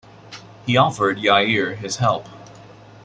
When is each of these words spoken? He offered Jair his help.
He 0.65 0.77
offered 0.77 1.19
Jair 1.19 1.77
his 1.77 1.97
help. 1.97 2.25